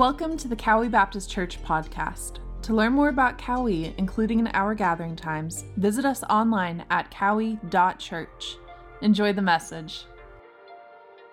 [0.00, 2.38] Welcome to the Cowie Baptist Church podcast.
[2.62, 8.56] To learn more about Cowie, including in our gathering times, visit us online at cowie.church.
[9.02, 10.06] Enjoy the message.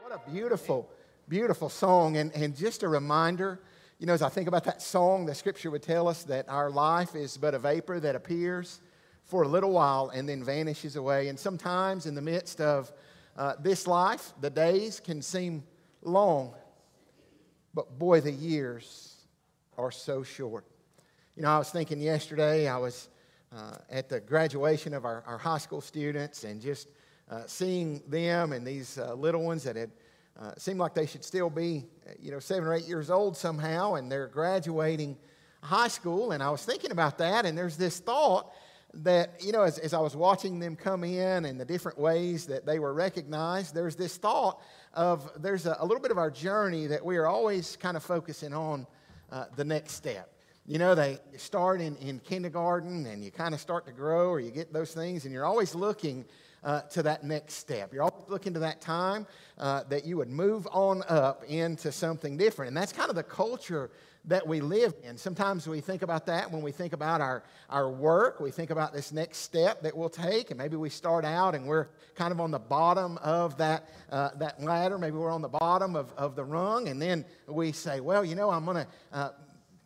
[0.02, 0.90] What a beautiful,
[1.30, 2.18] beautiful song.
[2.18, 3.62] And, and just a reminder,
[4.00, 6.70] you know, as I think about that song, the scripture would tell us that our
[6.70, 8.82] life is but a vapor that appears
[9.24, 11.30] for a little while and then vanishes away.
[11.30, 12.92] And sometimes in the midst of
[13.38, 15.64] uh, this life, the days can seem
[16.04, 16.54] long
[17.78, 19.14] but boy, the years
[19.78, 20.66] are so short.
[21.36, 23.08] You know, I was thinking yesterday, I was
[23.56, 26.88] uh, at the graduation of our, our, high school students and just
[27.30, 29.92] uh, seeing them and these uh, little ones that had
[30.40, 31.86] uh, seemed like they should still be,
[32.20, 35.16] you know, seven or eight years old somehow, and they're graduating
[35.62, 36.32] high school.
[36.32, 38.52] And I was thinking about that, and there's this thought
[39.04, 42.48] that, you know, as, as I was watching them come in and the different ways
[42.48, 44.60] that they were recognized, there's this thought
[44.94, 48.04] of there's a, a, little bit of our journey that we are always kind of
[48.04, 48.88] focusing on
[49.32, 50.34] uh, the next step.
[50.66, 54.40] You know, they start in, in kindergarten and you kind of start to grow or
[54.40, 56.26] you get those things, and you're always looking
[56.64, 57.94] uh, to that next step.
[57.94, 62.36] You're always looking to that time uh, that you would move on up into something
[62.36, 62.70] different.
[62.70, 63.92] And that's kind of the culture
[64.28, 65.18] that we live in.
[65.18, 68.40] Sometimes we think about that when we think about our, our work.
[68.40, 71.66] We think about this next step that we'll take, and maybe we start out and
[71.66, 74.98] we're kind of on the bottom of that, uh, that ladder.
[74.98, 78.36] Maybe we're on the bottom of, of the rung, and then we say, well, you
[78.36, 79.30] know, I'm going to, uh,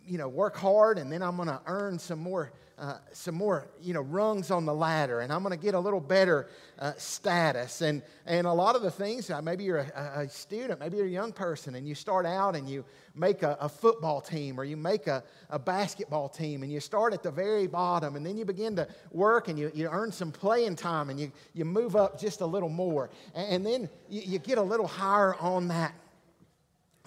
[0.05, 2.51] you know, work hard, and then I'm going to earn some more
[2.81, 5.79] uh, some more, you know, rungs on the ladder, and I'm going to get a
[5.79, 6.47] little better
[6.79, 7.81] uh, status.
[7.81, 11.05] And, and a lot of the things, uh, maybe you're a, a, student, maybe you're
[11.05, 14.63] a young person, and you start out and you make a, a football team or
[14.63, 18.35] you make a, a, basketball team, and you start at the very bottom, and then
[18.35, 21.95] you begin to work and you, you earn some playing time, and you, you move
[21.95, 23.11] up just a little more.
[23.35, 25.93] And, and then you, you get a little higher on that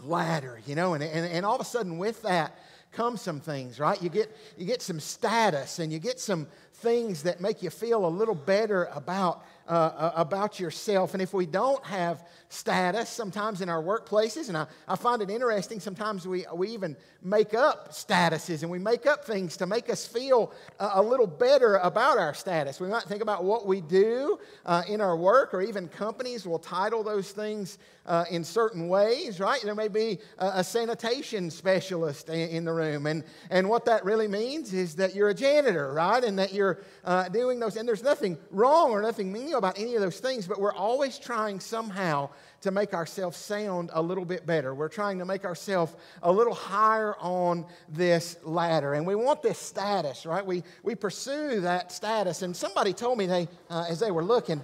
[0.04, 2.56] ladder, you know, and, and, and all of a sudden with that,
[2.94, 4.00] come some things, right?
[4.02, 8.06] You get, you get some status and you get some things that make you feel
[8.06, 11.14] a little better about uh, uh, about yourself.
[11.14, 12.22] And if we don't have
[12.54, 16.96] status, sometimes in our workplaces, and I, I find it interesting, sometimes we, we even
[17.22, 21.26] make up statuses and we make up things to make us feel a, a little
[21.26, 22.80] better about our status.
[22.80, 26.58] We might think about what we do uh, in our work, or even companies will
[26.58, 29.60] title those things uh, in certain ways, right?
[29.62, 34.04] There may be a, a sanitation specialist in, in, the room, and, and what that
[34.04, 36.22] really means is that you're a janitor, right?
[36.22, 39.94] And that you're uh, doing those, and there's nothing wrong or nothing mean about any
[39.94, 42.28] of those things, but we're always trying somehow
[42.64, 44.74] to make ourselves sound a little bit better.
[44.74, 48.94] We're trying to make ourselves a little higher on this ladder.
[48.94, 50.44] And we want this status, right?
[50.44, 52.42] We, we pursue that status.
[52.42, 54.60] And somebody told me they, uh, as they were looking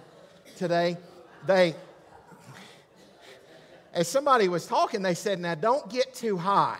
[0.56, 0.96] today,
[1.46, 1.74] they,
[3.94, 6.78] as somebody was talking, they said, now don't get too high.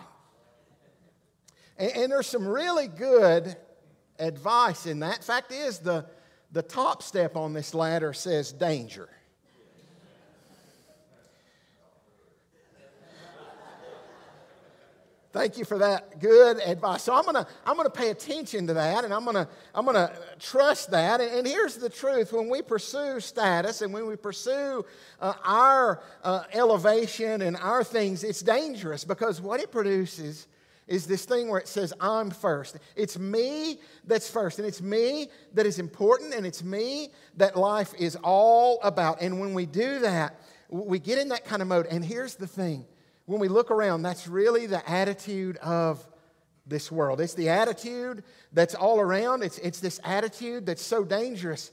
[1.77, 3.55] And, and there's some really good
[4.19, 5.23] advice in that.
[5.23, 6.05] Fact is, the
[6.51, 9.07] the top step on this ladder says danger.
[15.33, 17.03] Thank you for that good advice.
[17.03, 20.91] So I'm gonna I'm gonna pay attention to that, and I'm gonna I'm gonna trust
[20.91, 21.21] that.
[21.21, 24.85] And, and here's the truth: when we pursue status and when we pursue
[25.21, 30.47] uh, our uh, elevation and our things, it's dangerous because what it produces
[30.87, 32.77] is this thing where it says, I'm first.
[32.97, 37.93] It's me that's first, and it's me that is important, and it's me that life
[37.97, 39.21] is all about.
[39.21, 40.35] And when we do that,
[40.69, 41.85] we get in that kind of mode.
[41.85, 42.85] And here's the thing
[43.31, 46.05] when we look around, that's really the attitude of
[46.67, 47.21] this world.
[47.21, 51.71] It's the attitude that's all around, it's, it's this attitude that's so dangerous.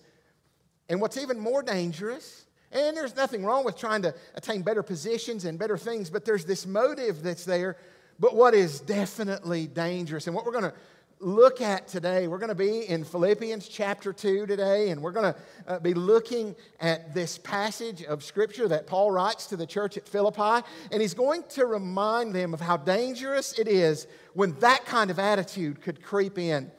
[0.88, 5.44] And what's even more dangerous, and there's nothing wrong with trying to attain better positions
[5.44, 7.76] and better things, but there's this motive that's there
[8.18, 10.74] but what is definitely dangerous, and what we're going to
[11.20, 15.32] look at today, we're going to be in Philippians chapter 2 today, and we're going
[15.32, 19.96] to uh, be looking at this passage of Scripture that Paul writes to the church
[19.96, 24.84] at Philippi, and he's going to remind them of how dangerous it is when that
[24.86, 26.70] kind of attitude could creep in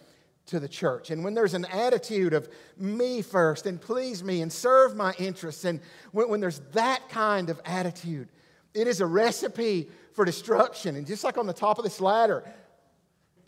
[0.46, 1.12] to the church.
[1.12, 2.48] And when there's an attitude of
[2.78, 5.82] me first and please me and serve my interests, and
[6.12, 8.30] when, when there's that kind of attitude,
[8.74, 10.96] it is a recipe for destruction.
[10.96, 12.44] And just like on the top of this ladder,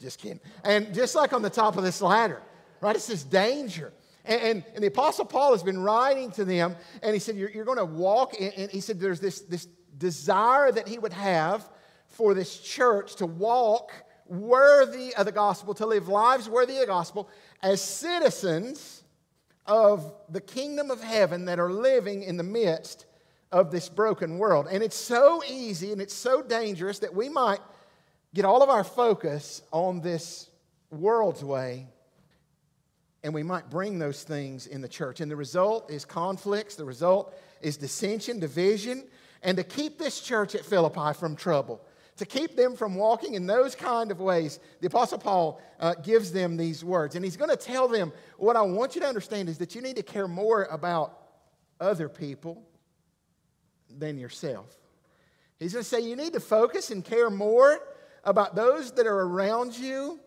[0.02, 0.40] just kidding.
[0.64, 2.42] And just like on the top of this ladder,
[2.82, 2.96] right?
[2.96, 3.94] It's this danger.
[4.26, 7.50] And, and, and the Apostle Paul has been writing to them, and he said, You're,
[7.50, 9.68] you're going to walk, in, and he said, There's this, this
[9.98, 11.70] desire that he would have
[12.08, 13.92] for this church to walk
[14.28, 17.30] worthy of the gospel, to live lives worthy of the gospel
[17.62, 19.04] as citizens
[19.66, 23.06] of the kingdom of heaven that are living in the midst
[23.52, 24.68] of this broken world.
[24.72, 27.60] And it's so easy and it's so dangerous that we might
[28.34, 30.50] get all of our focus on this
[30.90, 31.88] world's way,
[33.24, 35.22] and we might bring those things in the church.
[35.22, 39.04] And the result is conflicts, the result is dissension, division,
[39.44, 41.82] and to keep this church at Philippi from trouble
[42.22, 46.32] to keep them from walking in those kind of ways, the Apostle Paul uh, gives
[46.32, 47.16] them these words.
[47.16, 49.82] And he's going to tell them what I want you to understand is that you
[49.82, 51.18] need to care more about
[51.80, 52.62] other people
[53.90, 54.68] than yourself.
[55.60, 57.80] He's going to say you need to focus and care more
[58.24, 60.20] about those that are around you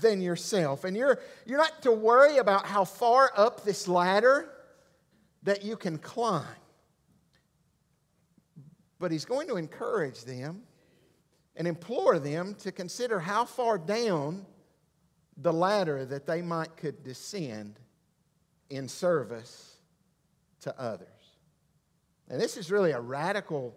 [0.00, 0.84] than yourself.
[0.84, 4.50] And you're, you're not to worry about how far up this ladder
[5.42, 6.46] that you can climb.
[8.98, 10.62] But he's going to encourage them
[11.56, 14.46] and implore them to consider how far down
[15.36, 17.78] the ladder that they might could descend
[18.70, 19.76] in service
[20.60, 21.08] to others.
[22.28, 23.74] And this is really a radical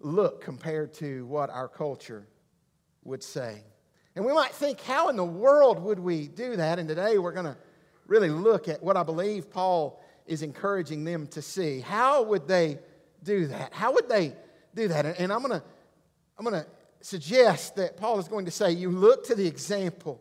[0.00, 2.26] look compared to what our culture
[3.04, 3.62] would say.
[4.14, 6.78] And we might think, how in the world would we do that?
[6.78, 7.56] And today we're going to
[8.06, 11.80] really look at what I believe Paul is encouraging them to see.
[11.80, 12.78] How would they
[13.22, 13.72] do that?
[13.72, 14.34] How would they
[14.74, 15.18] do that?
[15.18, 15.62] And I'm going to
[16.38, 16.66] I'm going to
[17.00, 20.20] suggest that Paul is going to say, you look to the example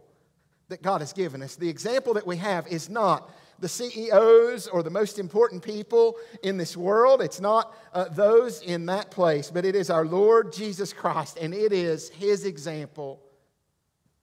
[0.69, 1.55] that God has given us.
[1.55, 3.29] The example that we have is not
[3.59, 7.21] the CEOs or the most important people in this world.
[7.21, 11.53] It's not uh, those in that place, but it is our Lord Jesus Christ, and
[11.53, 13.21] it is his example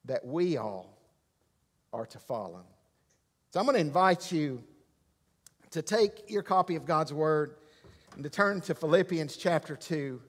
[0.05, 0.99] that we all
[1.93, 2.64] are to follow.
[3.50, 4.62] So I'm going to invite you
[5.70, 7.56] to take your copy of God's Word
[8.14, 10.20] and to turn to Philippians chapter 2.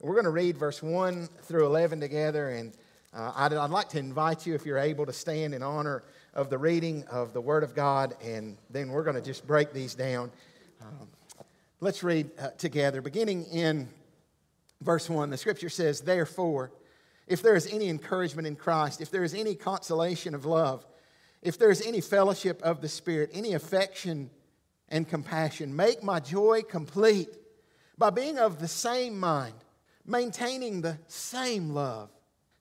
[0.00, 2.74] We're going to read verse 1 through 11 together, and
[3.14, 6.02] uh, I'd, I'd, like to invite you, if you're able, to stand in honor
[6.34, 9.72] of the reading of the Word of God, and then we're going to just break
[9.72, 10.30] these down.
[10.82, 11.08] Um,
[11.80, 13.00] let's read uh, together.
[13.00, 13.88] Beginning in
[14.82, 16.70] verse 1, the scripture says, Therefore,
[17.26, 20.84] if there is any encouragement in Christ, if there is any consolation of love,
[21.40, 24.30] if there is any fellowship of the Spirit, any affection
[24.88, 27.30] and compassion, make my joy complete
[27.96, 29.54] by being of the same mind
[30.06, 32.10] maintaining the same love,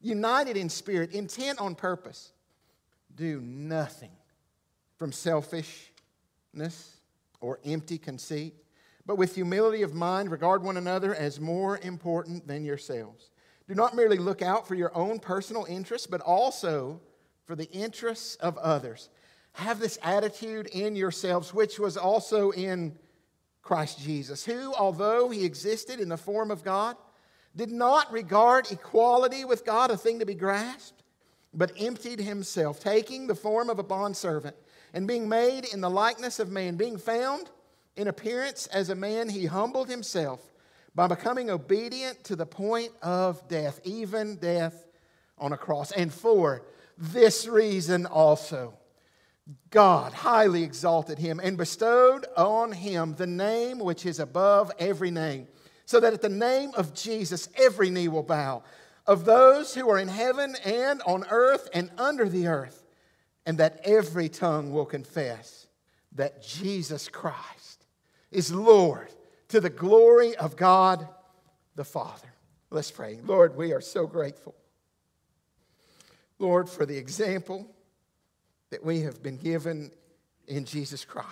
[0.01, 2.31] united in spirit, intent on purpose.
[3.15, 4.11] Do nothing
[4.97, 6.97] from selfishness
[7.41, 8.55] or empty conceit,
[9.05, 13.29] but with humility of mind, regard one another as more important than yourselves.
[13.67, 17.01] Do not merely look out for your own personal interests, but also
[17.45, 19.09] for the interests of others.
[19.53, 22.97] Have this attitude in yourselves, which was also in
[23.61, 26.95] Christ Jesus, who, although he existed in the form of God,
[27.55, 31.02] did not regard equality with God a thing to be grasped,
[31.53, 34.55] but emptied himself, taking the form of a bondservant,
[34.93, 37.49] and being made in the likeness of man, being found
[37.95, 40.51] in appearance as a man, he humbled himself
[40.95, 44.85] by becoming obedient to the point of death, even death
[45.37, 45.91] on a cross.
[45.91, 46.63] And for
[46.97, 48.77] this reason also,
[49.69, 55.47] God highly exalted him and bestowed on him the name which is above every name
[55.85, 58.63] so that at the name of Jesus, every knee will bow
[59.05, 62.85] of those who are in heaven and on earth and under the earth,
[63.45, 65.67] and that every tongue will confess
[66.13, 67.85] that Jesus Christ
[68.31, 69.11] is Lord
[69.49, 71.07] to the glory of God
[71.75, 72.33] the Father.
[72.69, 73.19] Let's pray.
[73.23, 74.55] Lord, we are so grateful.
[76.39, 77.67] Lord, for the example
[78.69, 79.91] that we have been given
[80.47, 81.29] in Jesus Christ.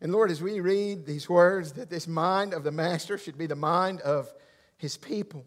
[0.00, 3.46] And Lord, as we read these words, that this mind of the Master should be
[3.46, 4.32] the mind of
[4.76, 5.44] his people.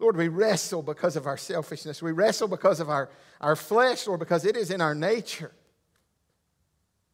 [0.00, 2.02] Lord, we wrestle because of our selfishness.
[2.02, 5.52] We wrestle because of our, our flesh, Lord, because it is in our nature,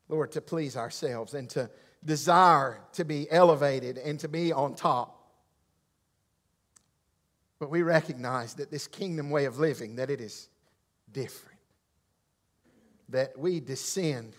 [0.08, 1.68] Lord, to please ourselves and to
[2.04, 5.12] desire to be elevated and to be on top.
[7.58, 10.48] But we recognize that this kingdom way of living, that it is
[11.10, 11.58] different.
[13.08, 14.34] That we descend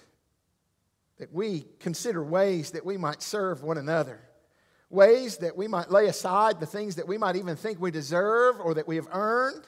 [1.18, 4.20] that we consider ways that we might serve one another,
[4.90, 8.60] ways that we might lay aside the things that we might even think we deserve
[8.60, 9.64] or that we have earned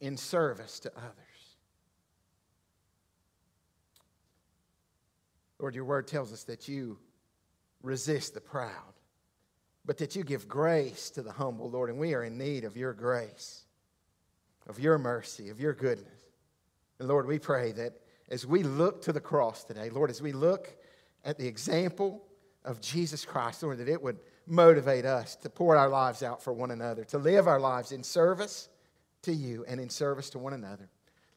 [0.00, 1.14] in service to others.
[5.58, 6.98] Lord, your word tells us that you
[7.82, 8.94] resist the proud,
[9.84, 12.76] but that you give grace to the humble, Lord, and we are in need of
[12.76, 13.64] your grace,
[14.68, 16.06] of your mercy, of your goodness.
[16.98, 17.94] And Lord, we pray that
[18.28, 20.76] as we look to the cross today, Lord, as we look
[21.24, 22.22] at the example
[22.68, 26.52] of Jesus Christ, Lord, that it would motivate us to pour our lives out for
[26.52, 28.68] one another, to live our lives in service
[29.22, 30.90] to you and in service to one another.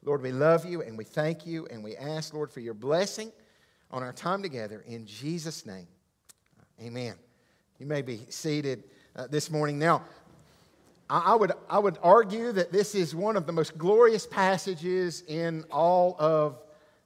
[0.04, 3.32] Lord, we love you and we thank you and we ask, Lord, for your blessing
[3.90, 5.86] on our time together in Jesus' name.
[6.82, 7.14] Amen.
[7.78, 8.84] You may be seated
[9.16, 9.78] uh, this morning.
[9.78, 10.04] Now,
[11.08, 15.64] I would, I would argue that this is one of the most glorious passages in
[15.70, 16.58] all of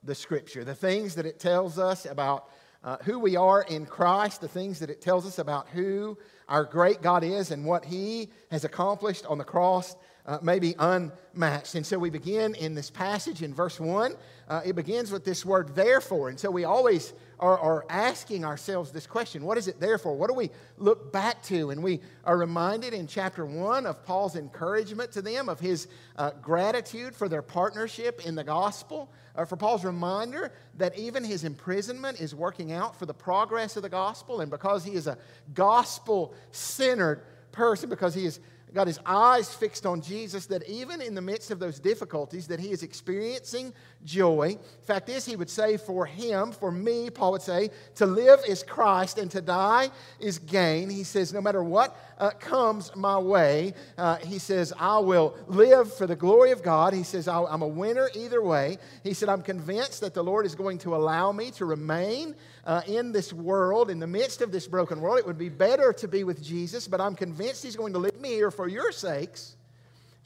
[0.03, 0.65] the Scripture.
[0.65, 2.51] The things that it tells us about
[2.87, 6.17] uh, who we are in Christ, the things that it tells us about who
[6.49, 10.77] our great God is and what He has accomplished on the cross uh, may be
[10.79, 11.75] unmatched.
[11.75, 14.15] And so we begin in this passage in verse 1.
[14.49, 16.29] Uh, it begins with this word therefore.
[16.29, 20.15] And so we always are, are asking ourselves this question what is it there for?
[20.15, 21.71] What do we look back to?
[21.71, 26.31] And we are reminded in chapter 1 of Paul's encouragement to them, of his uh,
[26.43, 32.21] gratitude for their partnership in the gospel, uh, for Paul's reminder that even his imprisonment
[32.21, 34.41] is working out for the progress of the gospel.
[34.41, 35.19] And because he is a
[35.55, 38.41] gospel centered person, because he is
[38.77, 42.61] got his eyes fixed on Jesus, that even in the midst of those difficulties, that
[42.61, 43.73] he is experiencing
[44.05, 44.59] joy.
[44.87, 48.63] Fact is, he would say for him, for me, Paul would say, to live is
[48.63, 50.89] Christ and to die is gain.
[50.89, 55.93] He says, no matter what uh, comes my way, uh, he says, I will live
[55.93, 56.93] for the glory of God.
[56.93, 58.79] He says, I'm a winner either way.
[59.03, 62.83] He said, I'm convinced that the Lord is going to allow me to remain uh,
[62.87, 65.19] in this world, in the midst of this broken world.
[65.19, 68.21] It would be better to be with Jesus, but I'm convinced He's going to leave
[68.21, 69.56] me here for your sakes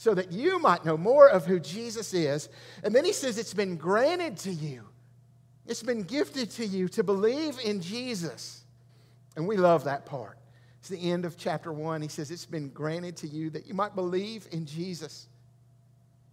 [0.00, 2.49] so that you might know more of who Jesus is.
[2.83, 4.88] And then He says, It's been granted to you,
[5.66, 8.64] it's been gifted to you to believe in Jesus.
[9.37, 10.38] And we love that part.
[10.78, 12.00] It's the end of chapter one.
[12.00, 15.28] He says, It's been granted to you that you might believe in Jesus.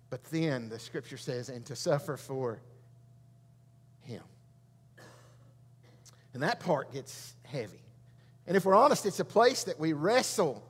[0.10, 2.62] But then the scripture says, and to suffer for
[4.04, 4.24] him.
[6.34, 7.84] And that part gets heavy.
[8.48, 10.64] And if we're honest, it's a place that we wrestle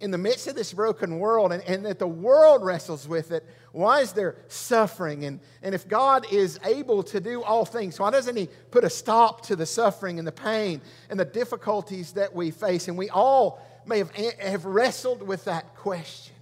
[0.00, 3.46] in the midst of this broken world and, and that the world wrestles with it.
[3.72, 5.24] Why is there suffering?
[5.24, 8.90] And, and if God is able to do all things, why doesn't He put a
[8.90, 10.80] stop to the suffering and the pain
[11.10, 12.88] and the difficulties that we face?
[12.88, 16.34] And we all may have, have wrestled with that question.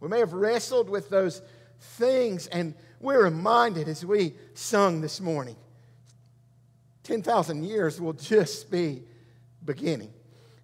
[0.00, 1.40] We may have wrestled with those
[1.80, 5.56] things, and we're reminded as we sung this morning
[7.04, 9.02] 10,000 years will just be
[9.64, 10.12] beginning.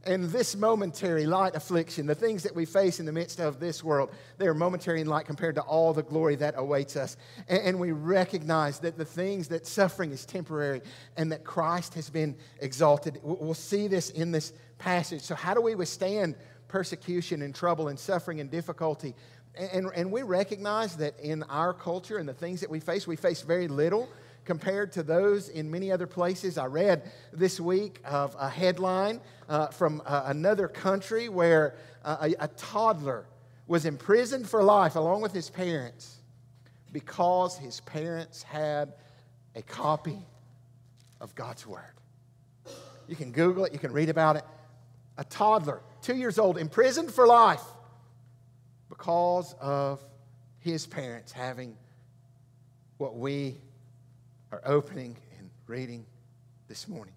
[0.04, 3.84] And this momentary light affliction, the things that we face in the midst of this
[3.84, 7.18] world, they are momentary in light compared to all the glory that awaits us.
[7.48, 10.80] And, and, we recognize that the things that suffering is temporary
[11.18, 13.20] and that Christ has been exalted.
[13.22, 15.20] We'll see this in this passage.
[15.20, 16.34] So, how do we withstand
[16.68, 19.14] persecution and trouble and suffering and difficulty?
[19.54, 23.16] And, and we recognize that in our culture and the things that we face, we
[23.16, 24.08] face very little
[24.44, 26.58] compared to those in many other places.
[26.58, 32.44] I read this week of a headline uh, from uh, another country where uh, a,
[32.44, 33.26] a toddler
[33.66, 36.16] was imprisoned for life along with his parents
[36.92, 38.94] because his parents had
[39.54, 40.18] a copy
[41.20, 41.94] of God's Word.
[43.06, 44.44] You can Google it, you can read about it.
[45.18, 47.62] A toddler, two years old, imprisoned for life
[48.88, 50.00] because of
[50.58, 51.76] his parents having
[52.98, 53.56] what we
[54.52, 56.04] are opening and reading
[56.68, 57.14] this morning.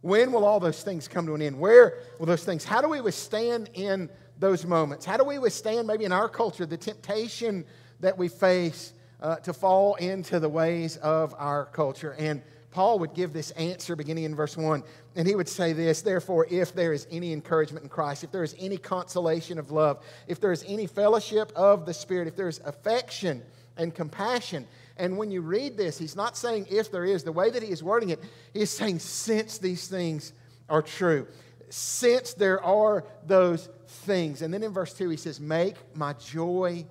[0.00, 1.58] When will all those things come to an end?
[1.58, 2.64] Where will those things?
[2.64, 5.04] How do we withstand in those moments?
[5.04, 7.64] How do we withstand, maybe in our culture, the temptation
[8.00, 12.14] that we face uh, to fall into the ways of our culture?
[12.18, 14.84] And Paul would give this answer beginning in verse 1,
[15.16, 18.44] and he would say this Therefore, if there is any encouragement in Christ, if there
[18.44, 22.46] is any consolation of love, if there is any fellowship of the Spirit, if there
[22.46, 23.42] is affection
[23.76, 24.66] and compassion,
[24.98, 27.22] and when you read this, he's not saying if there is.
[27.22, 30.32] The way that he is wording it, he is saying since these things
[30.68, 31.26] are true.
[31.70, 34.42] Since there are those things.
[34.42, 36.86] And then in verse 2, he says, Make my joy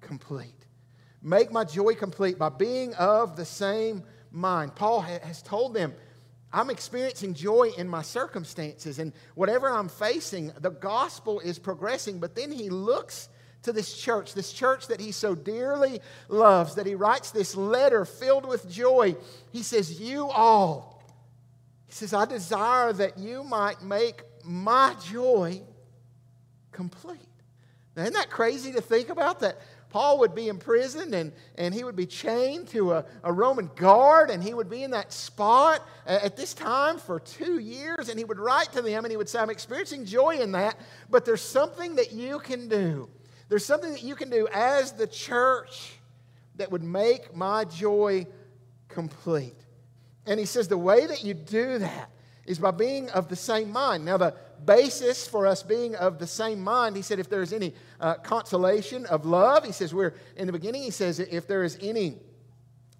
[0.00, 0.52] complete.
[1.22, 4.74] Make my joy complete by being of the same mind.
[4.74, 5.94] Paul has told them,
[6.52, 12.18] I'm experiencing joy in my circumstances and whatever I'm facing, the gospel is progressing.
[12.18, 13.28] But then he looks
[13.66, 18.04] to this church, this church that he so dearly loves, that he writes this letter
[18.04, 19.14] filled with joy.
[19.52, 21.02] He says, You all,
[21.86, 25.60] he says, I desire that you might make my joy
[26.72, 27.20] complete.
[27.96, 29.58] Now, isn't that crazy to think about that?
[29.90, 34.30] Paul would be imprisoned and, and he would be chained to a, a Roman guard
[34.30, 38.24] and he would be in that spot at this time for two years and he
[38.24, 41.40] would write to them and he would say, I'm experiencing joy in that, but there's
[41.40, 43.08] something that you can do.
[43.48, 45.92] There's something that you can do as the church
[46.56, 48.26] that would make my joy
[48.88, 49.54] complete.
[50.26, 52.10] And he says the way that you do that
[52.46, 54.04] is by being of the same mind.
[54.04, 54.34] Now, the
[54.64, 59.06] basis for us being of the same mind, he said, if there's any uh, consolation
[59.06, 62.18] of love, he says, we're in the beginning, he says, if there is any.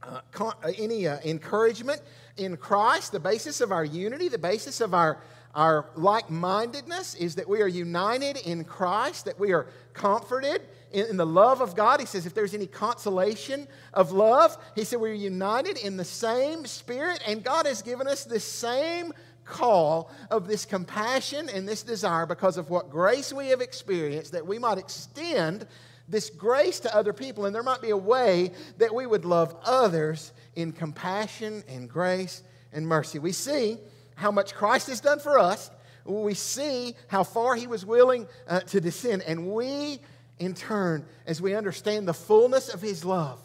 [0.02, 2.00] Uh, con- uh, any uh, encouragement
[2.36, 5.20] in Christ, the basis of our unity, the basis of our
[5.56, 10.60] Our like mindedness is that we are united in Christ, that we are comforted
[10.92, 11.98] in, in, the love of God.
[11.98, 16.66] He says, if there's any consolation of love, he said, we're united in the same
[16.66, 19.14] spirit, and God has given us the same
[19.46, 24.46] call of this compassion and this desire because of what grace we have experienced that
[24.46, 25.66] we might extend
[26.06, 27.46] this grace to other people.
[27.46, 32.42] And there might be a way that we would love others in compassion and grace
[32.74, 33.18] and mercy.
[33.18, 33.78] We see
[34.16, 35.70] how much Christ has done for us.
[36.04, 39.22] We see how far he was willing uh, to descend.
[39.22, 40.00] And we,
[40.38, 43.40] in turn, as we understand the fullness of his love,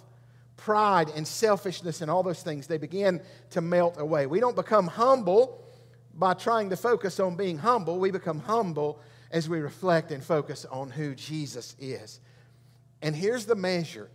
[0.57, 4.25] pride and selfishness and all those things, they begin to melt away.
[4.25, 5.63] We don't become humble
[6.13, 7.99] by trying to focus on being humble.
[7.99, 8.99] We become humble
[9.31, 12.19] as we reflect and focus on who Jesus is.
[13.01, 14.09] And here's the measure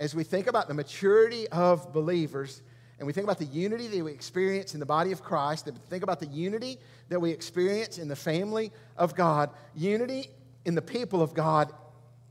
[0.00, 2.62] as we think about the maturity of believers
[3.02, 5.76] and we think about the unity that we experience in the body of Christ, and
[5.86, 6.78] think about the unity
[7.08, 10.30] that we experience in the family of God, unity
[10.64, 11.72] in the people of God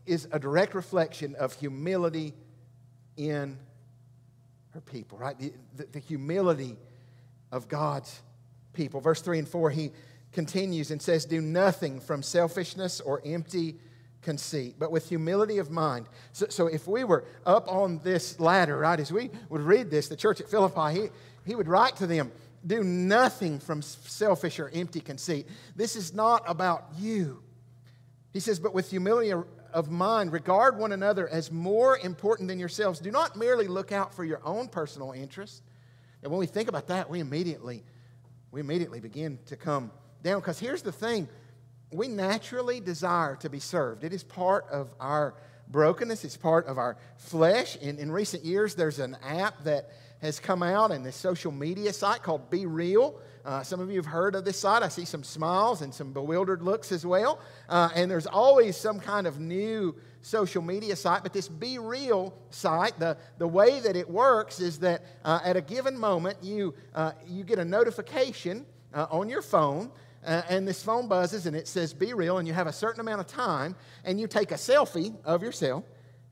[0.06, 2.34] is a direct reflection of humility
[3.18, 3.58] in
[4.70, 5.38] her people, right?
[5.38, 6.78] The, the, the humility
[7.52, 8.22] of God's
[8.72, 9.02] people.
[9.02, 9.92] Verse 3 and 4, he
[10.32, 13.76] continues and says, Do nothing from selfishness or empty
[14.22, 16.08] conceit, but with humility of mind.
[16.34, 20.08] So, so, if we were up on this ladder, right, as we would read this,
[20.08, 21.08] the church at Philippi, he,
[21.46, 22.32] he would write to them,
[22.66, 25.48] do nothing from selfish or empty conceit.
[25.76, 27.42] This is not about you.
[28.34, 29.34] He says, but with humility
[29.74, 33.00] of mind, regard one another as more important than yourselves.
[33.00, 35.62] Do not merely look out for your own personal interests.
[36.22, 37.84] And when we think about that, we immediately,
[38.52, 40.40] we immediately begin to come down.
[40.40, 41.28] Because here's the thing
[41.92, 44.04] we naturally desire to be served.
[44.04, 45.34] It is part of our
[45.68, 47.78] brokenness, it's part of our flesh.
[47.78, 49.90] In, in recent years, there's an app that
[50.22, 53.20] has come out and this social media site called Be Real.
[53.44, 54.84] Uh, some of you have heard of this site.
[54.84, 57.40] I see some smiles and some bewildered looks as well.
[57.68, 61.24] Uh, and there's always some kind of new social media site.
[61.24, 65.58] But this Be Real site, the, the way that it works is that uh, at
[65.58, 69.90] a given moment, you, uh, you get a notification uh, on your phone
[70.26, 73.02] uh, and this phone buzzes and it says be real and you have a certain
[73.02, 75.84] amount of time and you take a selfie of yourself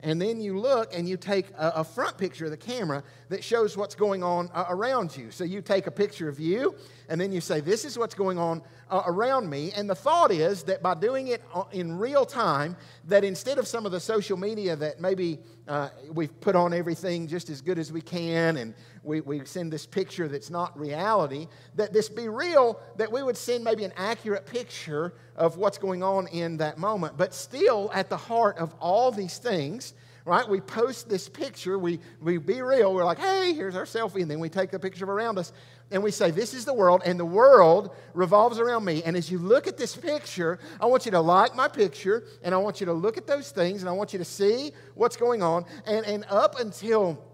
[0.02, 3.44] and then you look and you take a, a front picture of the camera that
[3.44, 5.30] shows what's going on uh, around you.
[5.30, 6.74] So you take a picture of you
[7.08, 9.72] and then you say this is what's going on uh, around me.
[9.76, 12.76] And the thought is that by doing it uh, in real time
[13.08, 17.26] that instead of some of the social media that maybe uh, we've put on everything
[17.26, 21.48] just as good as we can and we, we send this picture that's not reality,
[21.76, 26.02] that this be real, that we would send maybe an accurate picture of what's going
[26.02, 27.16] on in that moment.
[27.16, 31.98] But still, at the heart of all these things, right, we post this picture, we,
[32.20, 35.04] we be real, we're like, hey, here's our selfie, and then we take the picture
[35.04, 35.52] of around us,
[35.90, 39.02] and we say, This is the world, and the world revolves around me.
[39.02, 42.54] And as you look at this picture, I want you to like my picture, and
[42.54, 45.16] I want you to look at those things, and I want you to see what's
[45.16, 45.64] going on.
[45.86, 47.24] And, and up until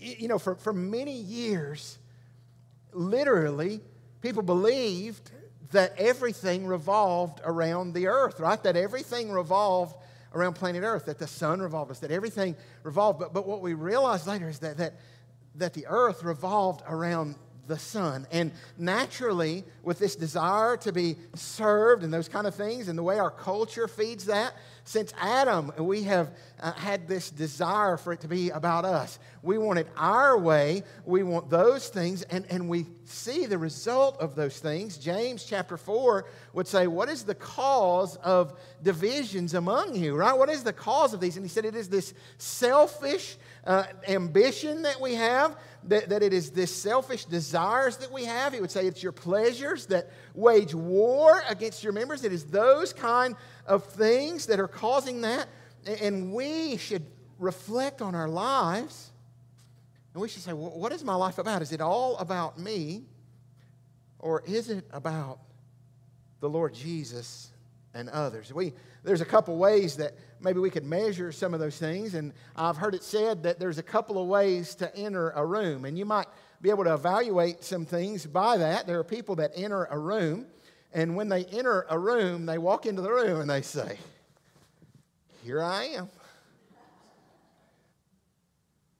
[0.00, 1.98] you know, for, for many years,
[2.92, 3.80] literally,
[4.22, 5.30] people believed
[5.72, 8.60] that everything revolved around the earth, right?
[8.62, 9.96] That everything revolved
[10.34, 13.18] around planet Earth, that the sun revolved us, that everything revolved.
[13.18, 14.94] But, but what we realized later is that, that,
[15.56, 17.34] that the earth revolved around
[17.70, 18.26] the sun.
[18.30, 23.02] And naturally, with this desire to be served and those kind of things, and the
[23.02, 24.54] way our culture feeds that,
[24.84, 29.18] since Adam, we have uh, had this desire for it to be about us.
[29.42, 30.82] We want it our way.
[31.04, 34.98] We want those things, and, and we see the result of those things.
[34.98, 40.36] James chapter 4 would say, What is the cause of divisions among you, right?
[40.36, 41.36] What is the cause of these?
[41.36, 46.32] And he said, It is this selfish uh, ambition that we have, that, that it
[46.32, 48.52] is this selfish desires that we have.
[48.52, 52.24] He would say, It's your pleasures that wage war against your members.
[52.24, 55.48] It is those kind of things that are causing that.
[56.00, 57.06] And we should
[57.38, 59.10] reflect on our lives
[60.12, 61.62] and we should say, well, what is my life about?
[61.62, 63.04] Is it all about me?
[64.18, 65.38] Or is it about
[66.40, 67.49] the Lord Jesus
[67.94, 68.52] and others?
[68.52, 68.72] We,
[69.02, 72.14] there's a couple ways that maybe we could measure some of those things.
[72.14, 75.84] And I've heard it said that there's a couple of ways to enter a room.
[75.84, 76.26] And you might
[76.60, 78.86] be able to evaluate some things by that.
[78.86, 80.46] There are people that enter a room
[80.92, 83.98] and when they enter a room, they walk into the room and they say,
[85.44, 86.08] Here I am.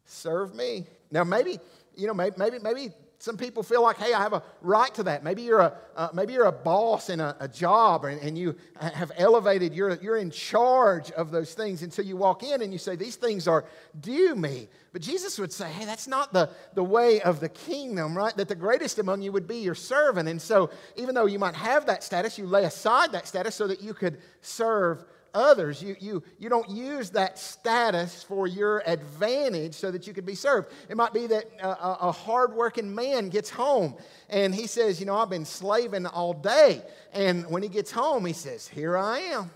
[0.05, 0.87] Serve me.
[1.11, 1.59] Now, maybe,
[1.97, 5.03] you know, maybe, maybe, maybe Some people feel like, hey, I have a right to
[5.03, 5.23] that.
[5.23, 8.57] Maybe you're a, uh, maybe you're a boss in a, a job and, and, you
[8.81, 11.83] have elevated, you're, you're in charge of those things.
[11.83, 13.67] until you walk in and you say, these things are
[14.01, 14.69] due me.
[14.95, 18.35] But Jesus would say, hey, that's not the, the way of the kingdom, right?
[18.35, 20.27] That the greatest among you would be your servant.
[20.27, 23.67] And so even though you might have that status, you lay aside that status so
[23.67, 25.83] that you could serve others.
[25.83, 30.35] You, you, you don't use that status for your advantage so that you could be
[30.35, 30.73] served.
[30.89, 33.97] It might be that a, a hardworking man gets home
[34.29, 36.83] and he says, You know, I've been slaving all day.
[37.13, 39.51] And when he gets home, he says, Here I am.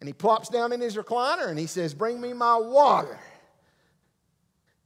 [0.00, 3.18] And he plops down in his recliner and he says, Bring me my water.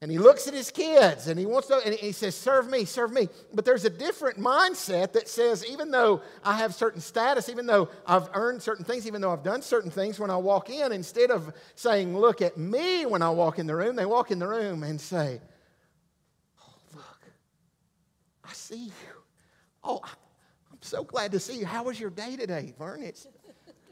[0.02, 2.86] And he looks at his kids and he wants to, and he says, Serve me,
[2.86, 3.28] serve me.
[3.52, 7.90] But there's a different mindset that says, even though I have certain status, even though
[8.06, 11.30] I've earned certain things, even though I've done certain things, when I walk in, instead
[11.30, 14.48] of saying, Look at me when I walk in the room, they walk in the
[14.48, 15.38] room and say,
[16.62, 17.20] Oh, look,
[18.42, 18.92] I see you.
[19.84, 21.66] Oh, I'm so glad to see you.
[21.66, 23.02] How was your day today, Vern?
[23.02, 23.26] It's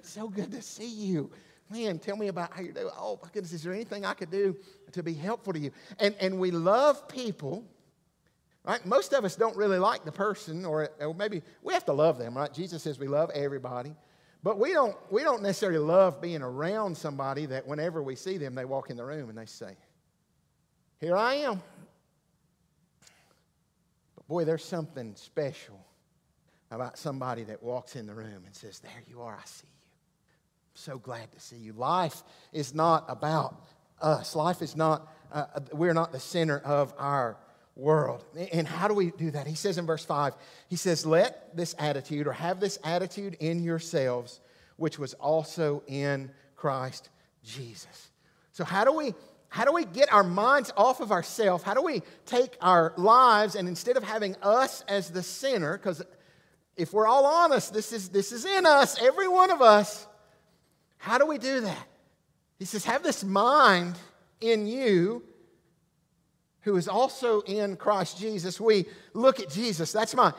[0.00, 1.30] so good to see you
[1.70, 2.90] man, tell me about how you're doing.
[2.96, 4.56] Oh, my goodness, is there anything I could do
[4.92, 5.70] to be helpful to you?
[5.98, 7.64] And, and we love people,
[8.64, 8.84] right?
[8.86, 12.18] Most of us don't really like the person, or, or maybe we have to love
[12.18, 12.52] them, right?
[12.52, 13.94] Jesus says we love everybody.
[14.42, 18.54] But we don't, we don't necessarily love being around somebody that whenever we see them,
[18.54, 19.76] they walk in the room and they say,
[21.00, 21.60] Here I am.
[24.14, 25.84] But boy, there's something special
[26.70, 29.77] about somebody that walks in the room and says, There you are, I see you
[30.78, 31.72] so glad to see you.
[31.72, 33.54] Life is not about
[34.00, 34.36] us.
[34.36, 37.36] Life is not, uh, we're not the center of our
[37.76, 38.24] world.
[38.52, 39.46] And how do we do that?
[39.46, 40.34] He says in verse 5,
[40.68, 44.40] he says, Let this attitude or have this attitude in yourselves,
[44.76, 47.08] which was also in Christ
[47.44, 48.10] Jesus.
[48.52, 49.14] So, how do we
[49.50, 51.64] how do we get our minds off of ourselves?
[51.64, 56.02] How do we take our lives and instead of having us as the center, because
[56.76, 60.06] if we're all honest, this is, this is in us, every one of us,
[60.98, 61.86] how do we do that?
[62.58, 63.96] He says, Have this mind
[64.40, 65.22] in you
[66.62, 68.60] who is also in Christ Jesus.
[68.60, 69.90] We look at Jesus.
[69.92, 70.32] That's my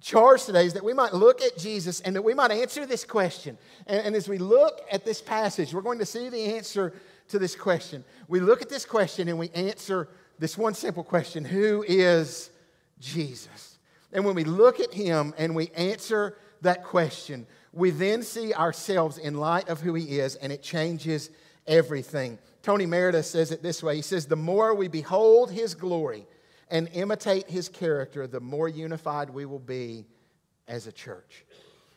[0.00, 3.04] charge today is that we might look at Jesus and that we might answer this
[3.04, 3.58] question.
[3.86, 6.94] And, and, as we look at this passage, we're going to see the answer
[7.28, 8.04] to this question.
[8.28, 12.50] We look at this question and we answer this one simple question Who is
[13.00, 13.78] Jesus?
[14.12, 19.18] And when we look at him and we answer that question, we then see ourselves
[19.18, 21.30] in light of who He is, and it changes
[21.66, 22.38] everything.
[22.62, 26.26] Tony Merida says it this way He says, The more we behold His glory
[26.70, 30.06] and imitate His character, the more unified we will be
[30.66, 31.44] as a church.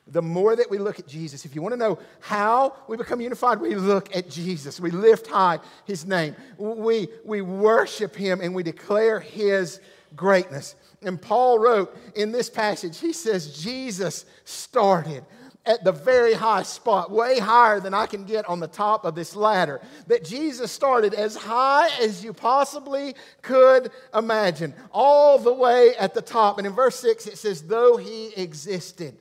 [0.07, 3.21] The more that we look at Jesus, if you want to know how we become
[3.21, 4.79] unified, we look at Jesus.
[4.79, 6.35] We lift high His name.
[6.57, 9.79] We, we worship Him and we declare His
[10.15, 10.75] greatness.
[11.01, 15.25] And Paul wrote in this passage, he says, Jesus started
[15.65, 19.15] at the very high spot, way higher than I can get on the top of
[19.15, 19.81] this ladder.
[20.07, 26.21] That Jesus started as high as you possibly could imagine, all the way at the
[26.21, 26.57] top.
[26.57, 29.17] And in verse 6, it says, Though he existed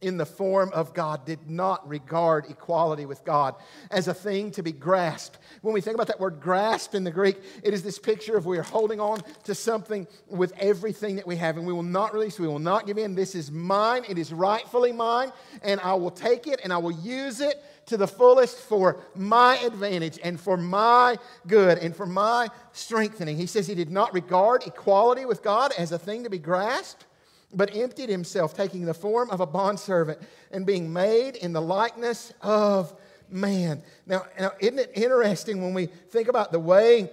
[0.00, 3.56] in the form of God, did not regard equality with God
[3.90, 5.38] as a thing to be grasped.
[5.62, 8.46] When we think about that word grasp in the Greek, it is this picture of
[8.46, 12.14] we are holding on to something with everything that we have, and we will not
[12.14, 13.16] release, we will not give in.
[13.16, 15.32] This is mine, it is rightfully mine,
[15.62, 19.56] and I will take it and I will use it to the fullest for my
[19.58, 23.36] advantage and for my good and for my strengthening.
[23.36, 27.06] He says he did not regard equality with God as a thing to be grasped
[27.52, 32.32] but emptied himself, taking the form of a bondservant and being made in the likeness
[32.42, 32.94] of
[33.30, 33.82] man.
[34.06, 37.10] Now, now, isn't it interesting when we think about the way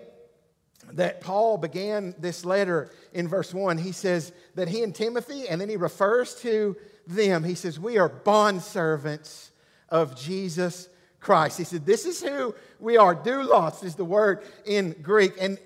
[0.94, 3.78] that Paul began this letter in verse 1?
[3.78, 6.76] He says that he and Timothy, and then he refers to
[7.08, 7.44] them.
[7.44, 9.50] He says, We are bondservants
[9.90, 11.58] of Jesus Christ.
[11.58, 13.16] He said, This is who we are.
[13.16, 15.34] Doulos is the word in Greek.
[15.40, 15.58] And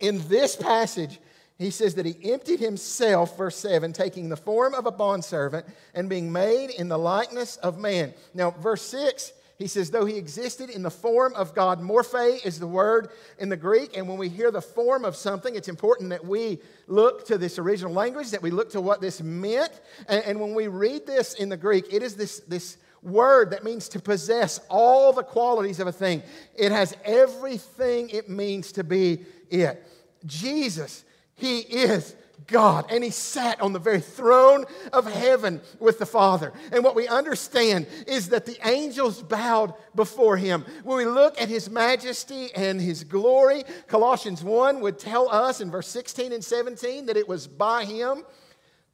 [0.00, 1.18] in this passage,
[1.58, 6.08] he says that he emptied himself, verse 7, taking the form of a bondservant and
[6.08, 8.12] being made in the likeness of man.
[8.34, 12.58] Now, verse 6, he says, though he existed in the form of God, morphe is
[12.60, 13.96] the word in the Greek.
[13.96, 17.58] And when we hear the form of something, it's important that we look to this
[17.58, 19.80] original language, that we look to what this meant.
[20.08, 23.64] And, and when we read this in the Greek, it is this, this word that
[23.64, 26.22] means to possess all the qualities of a thing.
[26.54, 29.82] It has everything it means to be it.
[30.26, 31.02] Jesus
[31.36, 36.52] he is God, and he sat on the very throne of heaven with the Father.
[36.70, 40.64] And what we understand is that the angels bowed before him.
[40.84, 45.70] When we look at his majesty and his glory, Colossians 1 would tell us in
[45.70, 48.24] verse 16 and 17 that it was by him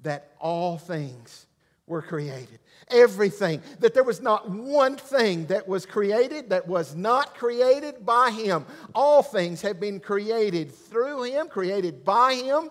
[0.00, 1.46] that all things
[1.86, 2.58] were created
[2.92, 8.30] everything, that there was not one thing that was created that was not created by
[8.30, 8.66] Him.
[8.94, 12.70] All things have been created through Him, created by Him,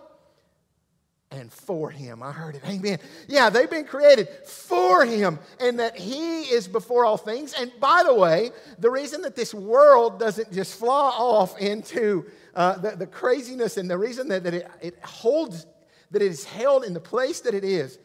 [1.32, 2.22] and for Him.
[2.22, 2.62] I heard it.
[2.68, 3.00] Amen.
[3.28, 7.54] Yeah, they've been created for Him, and that He is before all things.
[7.54, 12.78] And by the way, the reason that this world doesn't just fly off into uh,
[12.78, 15.66] the, the, craziness and the reason that, that it, it holds,
[16.12, 17.98] that it is held in the place that it is,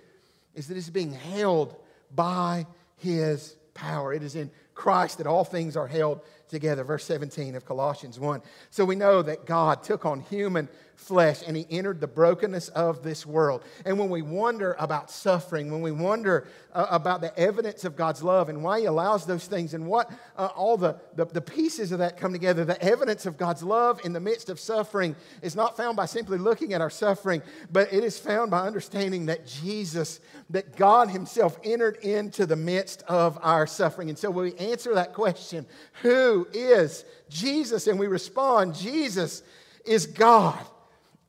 [0.54, 1.76] is that it's being held
[2.14, 2.66] by
[2.96, 4.12] his power.
[4.12, 6.84] It is in Christ that all things are held together.
[6.84, 8.42] Verse 17 of Colossians 1.
[8.70, 13.02] So we know that God took on human flesh and he entered the brokenness of
[13.02, 13.62] this world.
[13.84, 18.22] And when we wonder about suffering, when we wonder uh, about the evidence of God's
[18.22, 21.92] love and why he allows those things and what uh, all the, the, the pieces
[21.92, 25.54] of that come together, the evidence of God's love in the midst of suffering is
[25.54, 29.46] not found by simply looking at our suffering, but it is found by understanding that
[29.46, 34.08] Jesus, that God himself entered into the midst of our suffering.
[34.08, 35.66] And so when we answer that question,
[36.02, 37.86] who is Jesus?
[37.86, 39.42] And we respond, Jesus
[39.84, 40.58] is God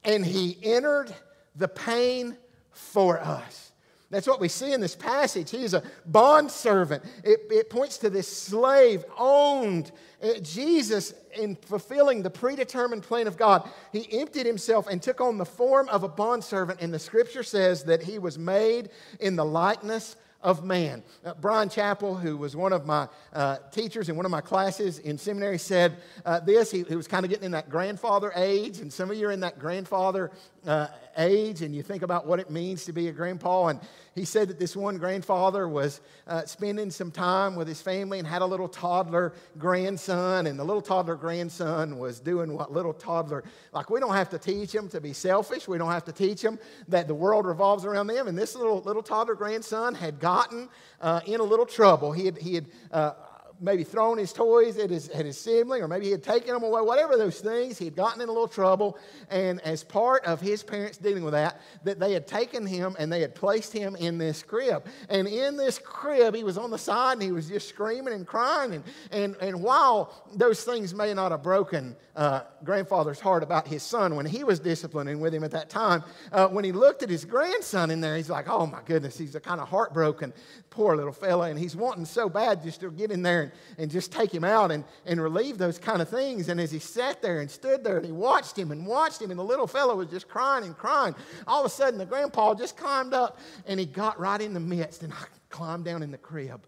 [0.07, 1.13] and he entered
[1.55, 2.37] the pain
[2.71, 3.71] for us.
[4.09, 5.51] That's what we see in this passage.
[5.51, 7.03] He's a bondservant.
[7.25, 9.91] It, it points to this slave owned.
[10.23, 15.37] Uh, Jesus, in fulfilling the predetermined plan of God, he emptied himself and took on
[15.37, 16.79] the form of a bondservant.
[16.79, 21.04] And the scripture says that he was made in the likeness of man.
[21.26, 25.00] Uh, Bryan Chapell, who was one of my uh, teachers in one of my classes
[25.00, 26.71] in seminary, said uh, this.
[26.71, 29.32] He, he was kind of getting in that grandfather age, and some of you are
[29.32, 30.32] in that grandfather
[30.67, 33.67] uh, age and you think about what it means to be a grandpa.
[33.67, 33.80] And
[34.13, 38.27] he said that this one grandfather was uh, spending some time with his family and
[38.27, 40.47] had a little toddler grandson.
[40.47, 44.38] And the little toddler grandson was doing what little toddler, like we don't have to
[44.38, 45.67] teach him to be selfish.
[45.67, 48.27] We don't have to teach him that the world revolves around them.
[48.27, 50.69] And this little, little toddler grandson had gotten
[51.01, 52.12] uh, in a little trouble.
[52.12, 53.13] He had, he had uh,
[53.59, 56.63] maybe thrown his toys at his, at his sibling, or maybe he had taken them
[56.63, 58.97] away, whatever those things, he had gotten in a little trouble.
[59.29, 63.11] And as part of his parents dealing with that, that they had taken him and
[63.11, 64.85] they had placed him in this crib.
[65.09, 68.25] And in this crib, he was on the side and he was just screaming and
[68.25, 68.75] crying.
[68.75, 73.83] And, and, and while those things may not have broken uh, grandfather's heart about his
[73.83, 77.09] son when he was disciplining with him at that time, uh, when he looked at
[77.09, 80.33] his grandson in there, he's like, oh my goodness, he's a kind of heartbroken,
[80.69, 81.49] poor little fella.
[81.49, 84.43] And he's wanting so bad just to get in there and, and just take him
[84.43, 86.49] out and, and relieve those kind of things.
[86.49, 89.31] And as he sat there and stood there and he watched him and watched him,
[89.31, 92.53] and the little fellow was just crying and crying, all of a sudden the grandpa
[92.53, 96.12] just climbed up and he got right in the midst and I climbed down in
[96.12, 96.65] the crib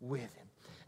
[0.00, 0.37] with him.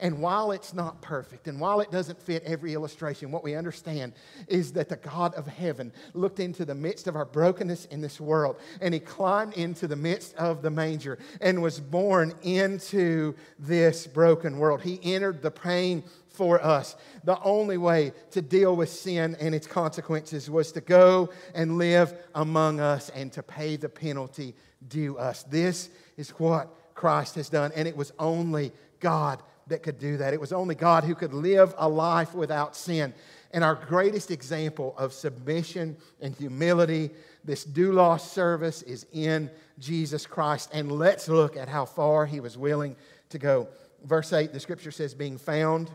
[0.01, 4.15] And while it's not perfect and while it doesn't fit every illustration, what we understand
[4.49, 8.21] is that the God of heaven looked into the midst of our brokenness in this
[8.21, 14.07] world and he climbed into the midst of the manger and was born into this
[14.07, 14.83] broken world.
[14.83, 16.97] He entered the pain for us.
[17.25, 22.15] The only way to deal with sin and its consequences was to go and live
[22.35, 24.55] among us and to pay the penalty
[24.89, 25.43] due us.
[25.43, 30.35] This is what Christ has done, and it was only God that could do that.
[30.35, 33.15] It was only God who could live a life without sin.
[33.53, 37.11] And our greatest example of submission and humility,
[37.43, 40.71] this doulos service, is in Jesus Christ.
[40.73, 42.95] And let's look at how far he was willing
[43.31, 43.69] to go.
[44.05, 45.91] Verse 8, the scripture says, being found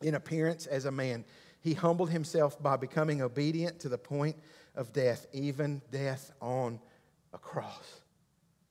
[0.00, 1.24] in appearance as a man,
[1.60, 4.36] he humbled himself by becoming obedient to the point
[4.74, 6.80] of death, even death on
[7.34, 8.00] a cross.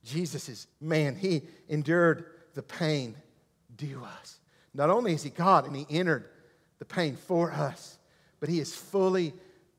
[0.04, 1.16] Jesus is man.
[1.16, 3.16] He endured the pain
[3.80, 4.40] due us.
[4.76, 6.30] Not only is he God and he entered
[6.78, 7.98] the pain for us,
[8.40, 9.34] but he is fully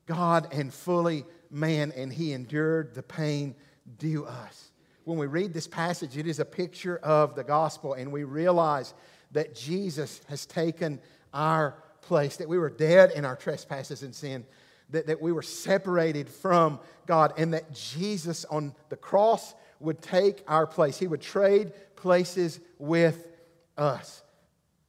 [0.05, 3.55] God and fully man, and he endured the pain
[3.97, 4.71] due us.
[5.05, 8.93] When we read this passage, it is a picture of the gospel, and we realize
[9.31, 10.99] that Jesus has taken
[11.33, 14.45] our place, that we were dead in our trespasses and sin,
[14.89, 20.43] that, that we were separated from God, and that Jesus on the cross would take
[20.47, 20.97] our place.
[20.97, 23.27] He would trade places with
[23.81, 24.23] us.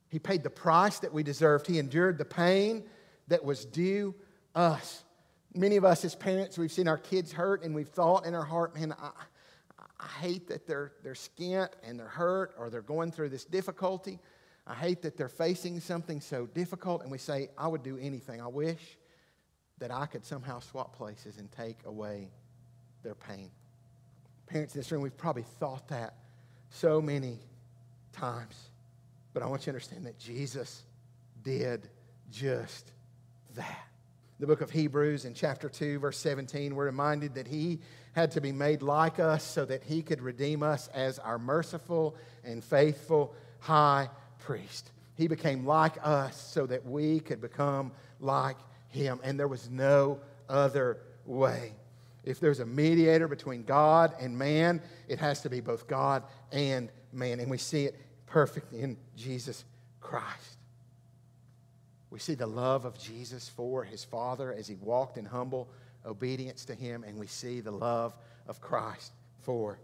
[0.08, 1.66] He paid the price that we deserved.
[1.66, 2.84] He endured the pain
[3.28, 4.14] that was due
[4.54, 5.02] us.
[5.54, 8.44] Many of us as parents, we've seen our kids hurt and we've thought in our
[8.44, 9.10] heart, man, I,
[9.98, 14.18] I hate that they're, they're skint and they're hurt or they're going through this difficulty.
[14.66, 17.02] I hate that they're facing something so difficult.
[17.02, 18.40] And we say, I would do anything.
[18.40, 18.98] I wish
[19.78, 22.30] that I could somehow swap places and take away
[23.02, 23.50] their pain.
[24.46, 26.14] Parents in this room, we've probably thought that
[26.70, 27.38] so many
[28.12, 28.71] times.
[29.32, 30.82] But I want you to understand that Jesus
[31.42, 31.88] did
[32.30, 32.92] just
[33.54, 33.88] that.
[34.40, 37.78] The book of Hebrews in chapter 2, verse 17, we're reminded that he
[38.12, 42.16] had to be made like us so that he could redeem us as our merciful
[42.42, 44.90] and faithful high priest.
[45.14, 48.56] He became like us so that we could become like
[48.88, 49.20] him.
[49.22, 50.18] And there was no
[50.48, 51.74] other way.
[52.24, 56.90] If there's a mediator between God and man, it has to be both God and
[57.12, 57.40] man.
[57.40, 57.96] And we see it
[58.32, 59.62] perfect in Jesus
[60.00, 60.56] Christ.
[62.08, 65.68] We see the love of Jesus for his Father as he walked in humble
[66.06, 68.16] obedience to him, and we see the love
[68.48, 69.78] of Christ for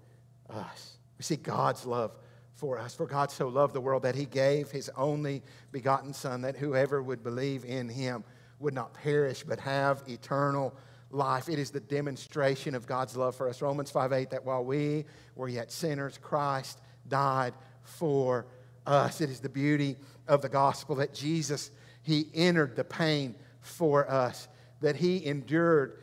[0.48, 0.96] us.
[1.18, 2.12] We see God's love
[2.54, 2.94] for us.
[2.94, 7.02] For God so loved the world that he gave his only begotten Son, that whoever
[7.02, 8.24] would believe in him
[8.61, 10.74] would not perish but have eternal
[11.11, 11.50] life.
[11.50, 13.61] It is the demonstration of God's love for us.
[13.61, 15.04] Romans 5 8, that while we
[15.37, 17.52] were yet sinners, Christ died
[17.96, 18.46] for
[18.87, 19.20] us.
[19.20, 19.96] It is the beauty
[20.27, 21.70] of the gospel that Jesus,
[22.03, 24.48] He entered the pain for us,
[24.81, 25.98] that He endured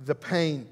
[0.00, 0.68] the pain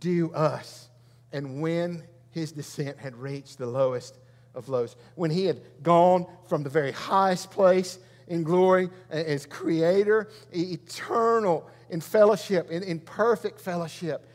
[0.00, 0.88] due us.
[1.32, 4.18] And when His descent had reached the lowest
[4.54, 10.28] of lows, when He had gone from the very highest place in glory as creator,
[10.52, 14.26] eternal in fellowship, in, in perfect fellowship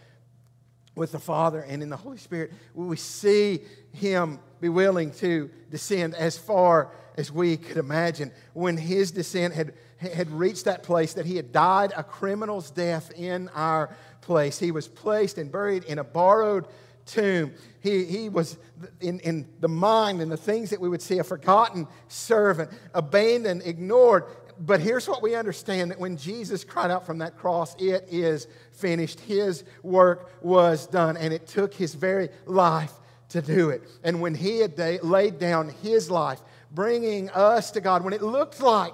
[0.98, 2.52] with the Father and in the Holy Spirit.
[2.74, 3.62] We see
[3.94, 8.32] Him be willing to descend as far as we could imagine.
[8.54, 13.12] When His descent had, had reached that place that He had died a criminal's death
[13.16, 16.68] in our place, He was placed and buried in a borrowed
[17.06, 17.54] tomb.
[17.80, 18.58] He, he was
[19.00, 23.62] in, in the mind and the things that we would see a forgotten servant, abandoned,
[23.64, 24.26] ignored.
[24.60, 28.48] But here's what we understand that when Jesus cried out from that cross, it is
[28.72, 29.20] finished.
[29.20, 32.94] His work was done, and it took his very life
[33.30, 33.84] to do it.
[34.04, 36.40] And when he had laid down his life,
[36.72, 38.94] bringing us to God, when it looked like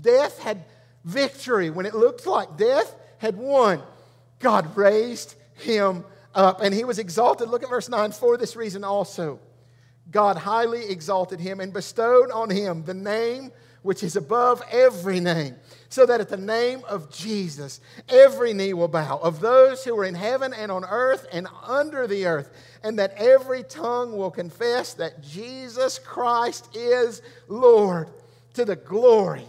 [0.00, 0.64] death had
[1.04, 3.82] victory, when it looked like death had won,
[4.38, 7.48] God raised him up and he was exalted.
[7.48, 8.12] Look at verse 9.
[8.12, 9.40] For this reason also,
[10.10, 13.50] God highly exalted him and bestowed on him the name
[13.88, 15.56] which is above every name,
[15.88, 20.04] so that at the name of Jesus, every knee will bow, of those who are
[20.04, 22.50] in heaven and on earth and under the earth,
[22.84, 28.10] and that every tongue will confess that Jesus Christ is Lord
[28.52, 29.46] to the glory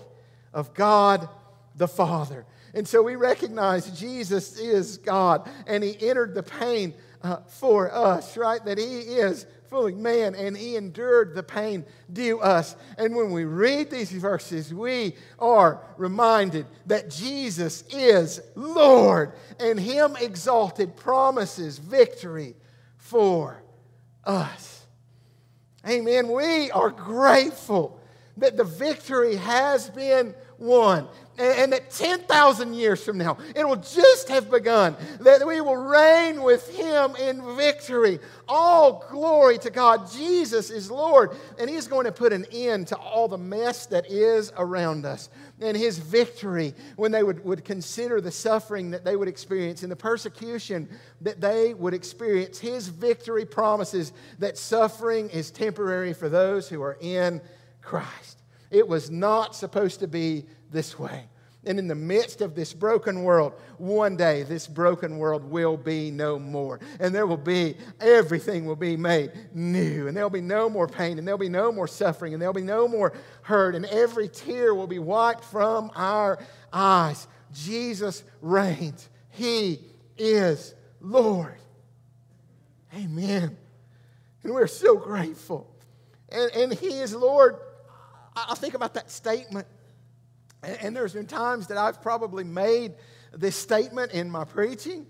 [0.54, 1.28] of God
[1.75, 2.45] the Father.
[2.73, 8.38] And so we recognize Jesus is God and he entered the pain uh, for us,
[8.38, 8.63] right?
[8.63, 12.75] That he is fully man and he endured the pain due us.
[12.97, 20.15] And when we read these verses, we are reminded that Jesus is Lord and him
[20.19, 22.55] exalted promises victory
[22.97, 23.62] for
[24.25, 24.86] us.
[25.88, 26.29] Amen.
[26.29, 27.99] We are grateful
[28.38, 31.08] that the victory has been won
[31.39, 36.43] and that 10,000 years from now, it will just have begun, that we will reign
[36.43, 38.19] with him in victory.
[38.48, 40.12] All glory to God.
[40.12, 44.12] Jesus is Lord, and he's going to put an end to all the mess that
[44.12, 45.30] is around us.
[45.62, 49.91] And his victory, when they would, would consider the suffering that they would experience and
[49.91, 50.89] the persecution
[51.22, 56.98] that they would experience, his victory promises that suffering is temporary for those who are
[57.00, 57.39] in
[57.82, 58.38] Christ.
[58.71, 61.25] It was not supposed to be this way.
[61.65, 66.10] And in the midst of this broken world, one day this broken world will be
[66.10, 66.79] no more.
[67.01, 70.08] And there will be, everything will be made new.
[70.08, 72.62] And there'll be no more pain, and there'll be no more suffering, and there'll be
[72.62, 76.39] no more hurt, and every tear will be wiped from our
[76.71, 77.27] eyes.
[77.53, 79.10] Jesus reigns.
[79.32, 79.82] He
[80.17, 81.58] is Lord.
[82.95, 83.58] Amen.
[84.43, 85.69] And we're so grateful.
[86.29, 87.58] And, and He is Lord.
[88.49, 89.67] I think about that statement
[90.63, 92.93] and there's been times that I've probably made
[93.34, 95.06] this statement in my preaching,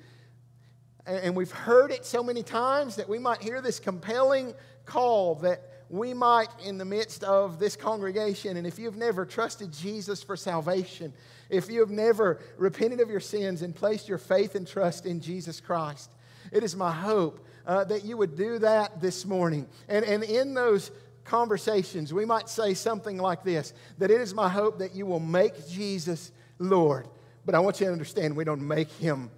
[1.05, 4.53] and we've heard it so many times that we might hear this compelling
[4.85, 9.73] call that we might, in the midst of this congregation, and if you've never trusted
[9.73, 11.13] Jesus for salvation,
[11.49, 15.19] if you have never repented of your sins and placed your faith and trust in
[15.19, 16.11] Jesus Christ,
[16.51, 19.67] it is my hope uh, that you would do that this morning.
[19.87, 20.91] And, and in those
[21.29, 25.19] conversations, we might say something like this that it is my hope that you will
[25.19, 27.07] make Jesus Lord.
[27.45, 29.29] But I want you to understand we don't make him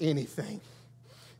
[0.00, 0.60] anything.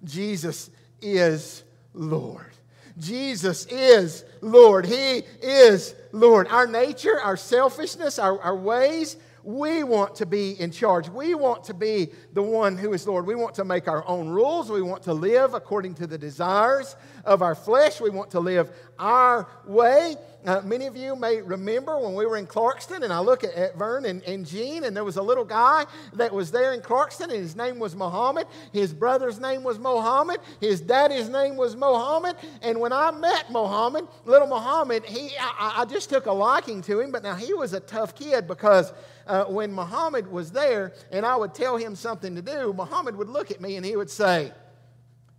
[0.05, 0.71] Jesus
[1.01, 1.63] is
[1.95, 2.53] Lord.
[2.99, 4.87] Jesus is Lord.
[4.87, 6.49] He is Lord.
[6.49, 9.17] Our nature, our selfishness, our, our ways
[9.49, 11.09] We want to be in charge.
[11.09, 13.25] We want to be the one who is Lord.
[13.25, 14.71] We want to make our own rules.
[14.71, 17.99] We want to live according to the desires of our flesh.
[17.99, 20.17] We want to live our way.
[20.45, 23.55] Uh, many of you may remember when we were in Clarkston, and I look at,
[23.55, 26.81] at Vern and, and Jean, and there was a little guy that was there in
[26.81, 28.47] Clarkston, and his name was Mohammed.
[28.73, 30.41] His brother's name was Mohammed.
[30.61, 32.37] His daddy's name was Mohammed.
[32.61, 37.01] And when I met Mohammed, little Mohammed, he, I, I just took a liking to
[37.01, 38.93] him, but now he was a tough kid because
[39.29, 43.29] uh, when Muhammad was there and I would tell him something to do, Muhammad would
[43.29, 44.53] look at me and he would say,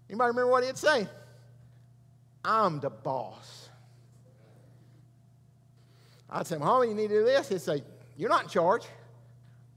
[0.09, 1.07] Anybody remember what he'd say?
[2.43, 3.69] I'm the boss.
[6.29, 7.49] I'd say, Muhammad, you need to do this.
[7.49, 7.83] He'd say,
[8.15, 8.83] You're not in charge.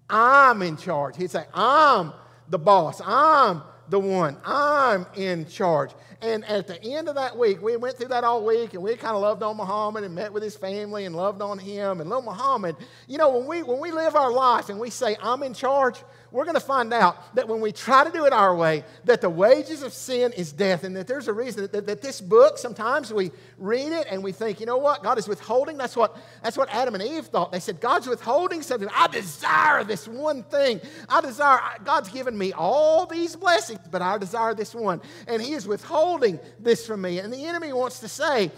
[0.09, 1.17] I'm in charge.
[1.17, 2.13] He'd say, I'm
[2.49, 3.01] the boss.
[3.05, 3.63] I'm
[3.93, 4.39] the one.
[4.45, 5.91] I'm in charge.
[6.23, 8.97] And at the end of that week, we went through that all week and we
[8.97, 12.01] kind of loved on Muhammad and met with his family and loved on him.
[12.01, 12.77] And little Muhammad,
[13.07, 16.03] you know, when we, when we live our life and we say, I'm in charge,
[16.33, 19.21] we're going to find out that when we try to do it our way, that
[19.21, 22.21] the wages of sin is death, and that there's a reason that, that, that, this
[22.21, 25.77] book, sometimes we read it and we think, you know what, God is withholding.
[25.77, 27.53] That's what, that's what Adam and Eve thought.
[27.53, 28.89] They said, God's withholding something.
[28.95, 30.81] I desire this one thing.
[31.09, 35.03] I desire, God's given me all these blessings, but I desire this one.
[35.29, 37.19] And He is withholding this from me.
[37.19, 38.51] And the enemy wants to say,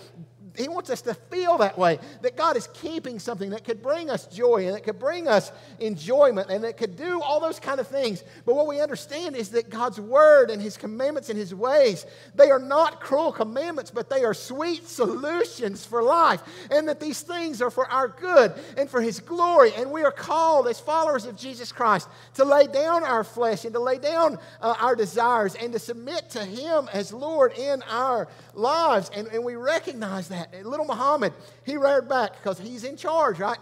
[0.57, 4.09] he wants us to feel that way that God is keeping something that could bring
[4.09, 5.51] us joy and that could bring us
[5.81, 8.23] enjoyment and that could do all those kind of things.
[8.47, 12.51] But what we understand is that God's word and his commandments and his ways, they
[12.51, 16.41] are not cruel commandments, but they are sweet solutions for life.
[16.71, 19.73] And that these things are for our good and for his glory.
[19.75, 23.75] And we are called as followers of Jesus Christ to lay down our flesh and
[23.75, 28.29] to lay down uh, our desires and to submit to him as Lord in our
[28.55, 29.11] lives.
[29.15, 31.33] And, and we recognize that Little Muhammad,
[31.65, 33.59] he reared back because he's in charge, right?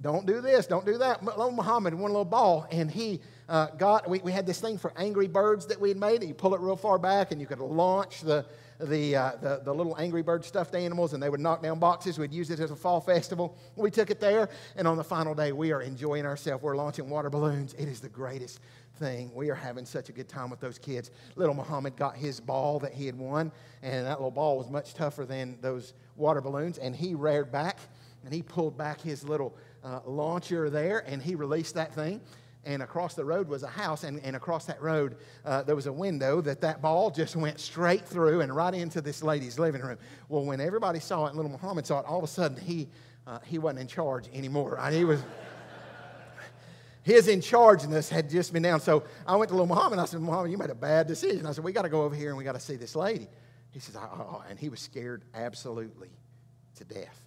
[0.00, 1.24] Don't do this, don't do that.
[1.24, 4.78] Little Muhammad won a little ball, and he uh, got, we, we had this thing
[4.78, 6.22] for Angry Birds that we had made.
[6.22, 8.44] You pull it real far back, and you could launch the,
[8.80, 12.18] the, uh, the, the, little Angry Bird stuffed animals, and they would knock down boxes.
[12.18, 13.56] We'd use it as a fall festival.
[13.76, 16.62] We took it there, and on the final day, we are enjoying ourselves.
[16.62, 17.74] We're launching water balloons.
[17.74, 18.60] It is the greatest
[18.98, 19.30] thing.
[19.34, 21.10] We are having such a good time with those kids.
[21.36, 23.52] Little Muhammad got his ball that he had won,
[23.82, 27.78] and that little ball was much tougher than those water balloons, and he reared back
[28.26, 32.20] and he pulled back his little uh, launcher there and he released that thing.
[32.64, 35.86] And across the road was a house, and, and across that road uh, there was
[35.86, 39.80] a window that that ball just went straight through and right into this lady's living
[39.80, 39.98] room.
[40.28, 42.88] Well, when everybody saw it, little Muhammad saw it, all of a sudden he,
[43.24, 44.74] uh, he wasn't in charge anymore.
[44.74, 44.92] Right?
[44.92, 45.22] He was
[47.04, 48.80] his in chargeness had just been down.
[48.80, 50.00] So I went to little Muhammad.
[50.00, 51.46] I said, Muhammad, you made a bad decision.
[51.46, 53.28] I said, we got to go over here and we got to see this lady.
[53.76, 56.08] He says, oh, and he was scared absolutely
[56.76, 57.20] to death.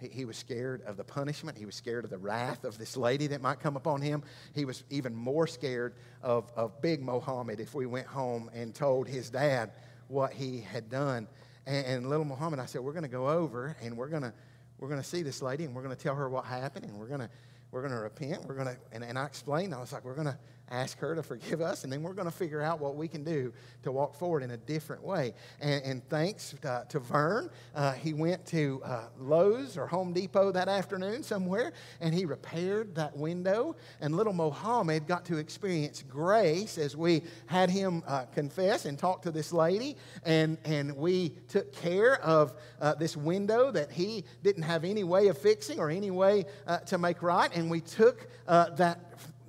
[0.00, 1.58] He, he was scared of the punishment.
[1.58, 4.22] He was scared of the wrath of this lady that might come upon him.
[4.54, 9.08] He was even more scared of, of Big Mohammed if we went home and told
[9.08, 9.72] his dad
[10.06, 11.26] what he had done.
[11.66, 14.32] And, and little Mohammed, I said, we're going to go over and we're going to
[14.78, 16.96] we're going to see this lady and we're going to tell her what happened and
[17.00, 17.30] we're going to
[17.72, 18.44] we're going to repent.
[18.46, 20.38] We're going to, and, and I explained, I was like, we're going to
[20.70, 23.24] ask her to forgive us, and then we're going to figure out what we can
[23.24, 23.52] do
[23.82, 25.34] to walk forward in a different way.
[25.60, 30.52] And, and thanks to, to Vern, uh, he went to uh, Lowe's or Home Depot
[30.52, 33.76] that afternoon somewhere, and he repaired that window.
[34.00, 39.22] And little Mohammed got to experience grace as we had him uh, confess and talk
[39.22, 44.62] to this lady, and, and we took care of uh, this window that he didn't
[44.62, 48.28] have any way of fixing or any way uh, to make right, and we took
[48.46, 48.98] uh, that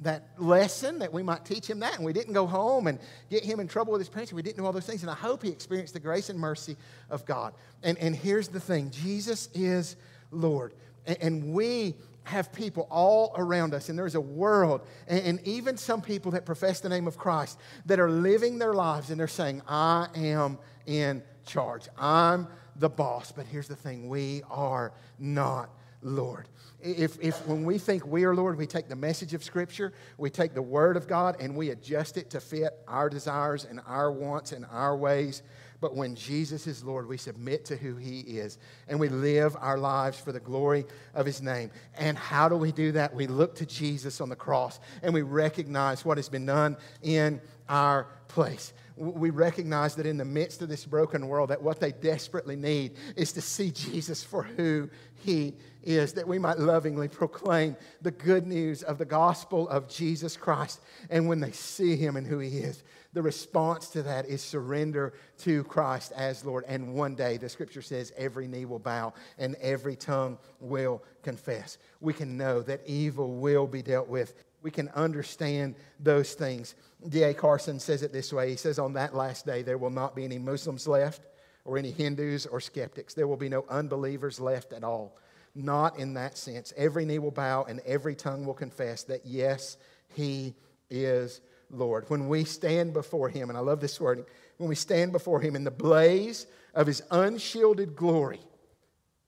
[0.01, 1.95] that lesson that we might teach him that.
[1.95, 2.99] And we didn't go home and
[3.29, 4.33] get him in trouble with his parents.
[4.33, 5.01] We didn't do all those things.
[5.01, 6.75] And I hope he experienced the grace and mercy
[7.09, 7.53] of God.
[7.83, 9.95] And, and here's the thing Jesus is
[10.31, 10.73] Lord.
[11.05, 15.75] And, and we have people all around us, and there's a world, and, and even
[15.75, 19.27] some people that profess the name of Christ that are living their lives and they're
[19.27, 21.87] saying, I am in charge.
[21.97, 23.31] I'm the boss.
[23.31, 25.69] But here's the thing we are not
[26.01, 26.47] Lord.
[26.81, 30.29] If, if when we think we are Lord, we take the message of Scripture, we
[30.29, 34.11] take the Word of God, and we adjust it to fit our desires and our
[34.11, 35.43] wants and our ways.
[35.79, 39.79] But when Jesus is Lord, we submit to who He is and we live our
[39.79, 40.85] lives for the glory
[41.15, 41.71] of His name.
[41.95, 43.13] And how do we do that?
[43.13, 47.41] We look to Jesus on the cross and we recognize what has been done in
[47.67, 51.91] our place we recognize that in the midst of this broken world that what they
[51.91, 55.53] desperately need is to see jesus for who he
[55.83, 60.81] is that we might lovingly proclaim the good news of the gospel of Jesus Christ.
[61.09, 65.13] And when they see him and who he is, the response to that is surrender
[65.39, 66.63] to Christ as Lord.
[66.67, 71.77] And one day, the scripture says, every knee will bow and every tongue will confess.
[71.99, 74.43] We can know that evil will be dealt with.
[74.61, 76.75] We can understand those things.
[77.09, 77.33] D.A.
[77.33, 80.23] Carson says it this way He says, On that last day, there will not be
[80.23, 81.25] any Muslims left,
[81.65, 83.13] or any Hindus or skeptics.
[83.13, 85.17] There will be no unbelievers left at all.
[85.53, 86.73] Not in that sense.
[86.77, 89.77] Every knee will bow and every tongue will confess that, yes,
[90.15, 90.55] He
[90.89, 92.05] is Lord.
[92.09, 94.25] When we stand before Him, and I love this word,
[94.57, 98.39] when we stand before Him in the blaze of His unshielded glory,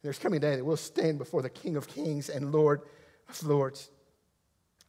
[0.02, 2.82] there's coming a day that we'll stand before the King of Kings and Lord
[3.30, 3.90] of Lords.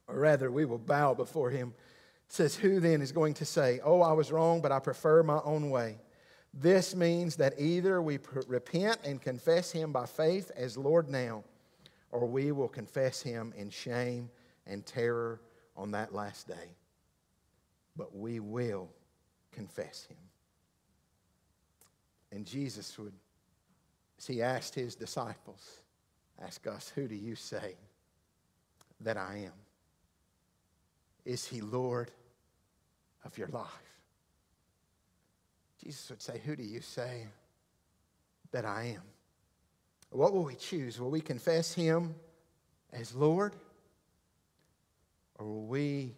[0.07, 1.73] Or rather, we will bow before Him.
[2.27, 5.23] It says, Who then is going to say, Oh, I was wrong, but I prefer
[5.23, 5.97] my own way?
[6.55, 11.43] This means that either we repent and confess Him by faith as Lord now,
[12.11, 14.29] or we will confess Him in shame
[14.65, 15.41] and terror
[15.75, 16.75] on that last day
[17.95, 18.89] but we will
[19.51, 20.17] confess him.
[22.31, 23.13] And Jesus would,
[24.17, 25.81] as he asked his disciples,
[26.41, 27.75] ask us, Who do you say
[29.01, 29.53] that I am?
[31.23, 32.11] Is he Lord
[33.23, 33.94] of your life?
[35.85, 37.27] Jesus would say, Who do you say
[38.51, 39.03] that I am?
[40.09, 40.99] What will we choose?
[40.99, 42.15] Will we confess him
[42.91, 43.55] as Lord?
[45.37, 46.15] Or will we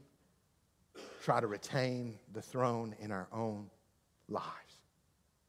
[1.27, 3.69] try to retain the throne in our own
[4.29, 4.45] lives.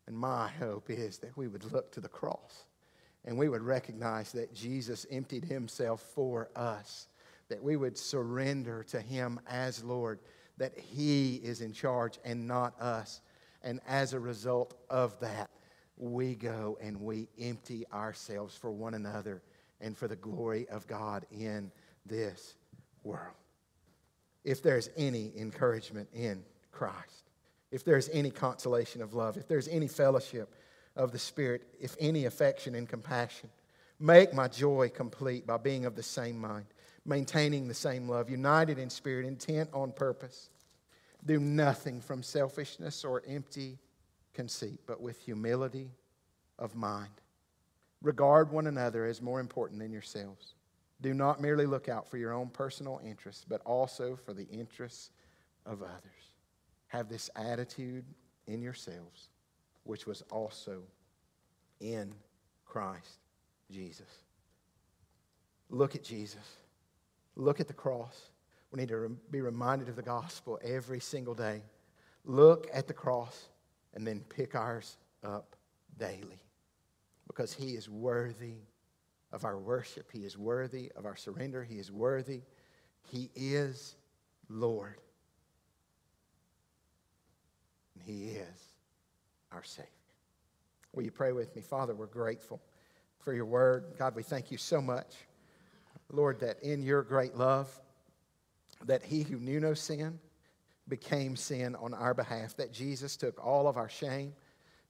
[0.09, 2.64] And my hope is that we would look to the cross
[3.25, 7.07] and we would recognize that Jesus emptied himself for us,
[7.49, 10.19] that we would surrender to him as Lord,
[10.57, 13.21] that he is in charge and not us.
[13.63, 15.51] And as a result of that,
[15.97, 19.43] we go and we empty ourselves for one another
[19.81, 21.73] and for the glory of God in
[22.07, 22.55] this
[23.03, 23.35] world
[24.49, 26.43] if there's any encouragement in
[26.73, 27.31] Christ,
[27.71, 30.55] if there's any consolation of love, if there's any fellowship
[30.97, 33.51] of the Spirit, if any affection and compassion.
[34.01, 36.65] Make my joy complete by being of the same mind,
[37.05, 40.49] maintaining the same love, united in spirit, intent on purpose.
[41.25, 43.79] Do nothing from selfishness or empty
[44.35, 45.91] conceit, but with humility
[46.59, 47.11] of mind.
[48.03, 50.55] Regard one another as more important than yourselves.
[51.01, 55.11] Do not merely look out for your own personal interests, but also for the interests
[55.66, 56.33] of others.
[56.89, 58.05] Have this attitude
[58.47, 59.31] in yourselves,
[59.85, 60.83] which was also
[61.81, 62.14] in
[62.64, 63.19] Christ
[63.71, 64.09] Jesus.
[65.71, 66.57] Look at Jesus.
[67.37, 68.31] Look at the cross.
[68.71, 71.62] We need to be reminded of the gospel every single day.
[72.25, 73.49] Look at the cross
[73.95, 75.57] and then pick ours up
[75.99, 76.43] daily
[77.27, 78.57] because he is worthy
[79.33, 80.11] of our worship.
[80.12, 81.64] He is worthy of our surrender.
[81.64, 82.43] He is worthy.
[83.11, 83.97] He is
[84.49, 85.01] Lord.
[87.95, 88.73] And He is
[89.53, 89.89] our Savior.
[90.95, 91.62] Will you pray with me?
[91.62, 92.61] Father, we're grateful
[93.19, 93.95] for your word.
[93.99, 95.14] God, we thank you so much,
[96.11, 97.69] Lord, that in your great love,
[98.85, 100.18] that he who knew no sin
[100.89, 104.33] became sin on our behalf, that Jesus took all of our shame,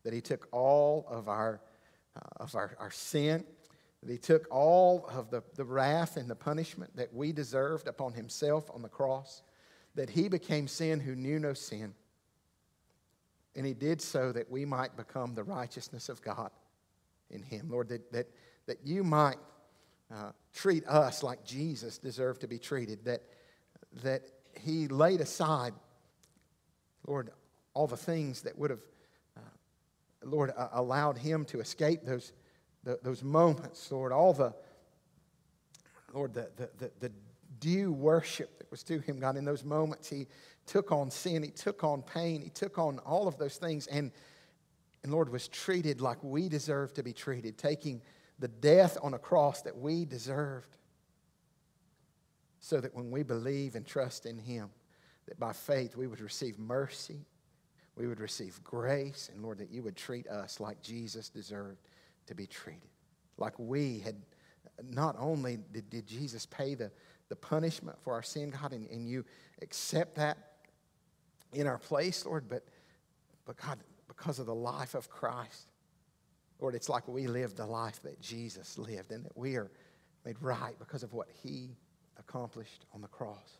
[0.04, 1.60] that he took all of our,
[2.16, 3.44] uh, of our, our sin,
[4.02, 8.12] that he took all of the, the wrath and the punishment that we deserved upon
[8.12, 9.42] himself on the cross,
[9.96, 11.94] that he became sin who knew no sin.
[13.56, 16.50] And he did so that we might become the righteousness of God
[17.30, 17.68] in him.
[17.70, 18.28] Lord, that, that,
[18.66, 19.38] that you might
[20.14, 23.22] uh, treat us like Jesus deserved to be treated, that,
[24.02, 24.22] that
[24.60, 25.72] he laid aside,
[27.06, 27.30] Lord,
[27.74, 28.82] all the things that would have,
[29.36, 29.40] uh,
[30.24, 32.32] Lord, uh, allowed him to escape those
[32.84, 34.54] the, those moments, Lord, all the,
[36.14, 37.12] Lord, the, the, the, the
[37.60, 40.26] due worship that was due him, God, in those moments, he
[40.66, 44.10] took on sin, he took on pain, he took on all of those things, and,
[45.02, 48.00] and Lord, was treated like we deserve to be treated, taking
[48.38, 50.78] the death on a cross that we deserved,
[52.60, 54.70] so that when we believe and trust in him,
[55.26, 57.24] that by faith we would receive mercy,
[57.96, 61.80] we would receive grace, and Lord, that you would treat us like Jesus deserved
[62.26, 62.88] to be treated.
[63.36, 64.16] Like we had,
[64.90, 66.90] not only did, did Jesus pay the,
[67.28, 69.24] the punishment for our sin, God, and, and you
[69.62, 70.38] accept that
[71.52, 72.64] in our place, Lord, but,
[73.44, 75.72] but God, because of the life of Christ,
[76.60, 79.70] Lord, it's like we live the life that Jesus lived and that we are
[80.24, 81.70] made right because of what he
[82.28, 83.58] accomplished on the cross.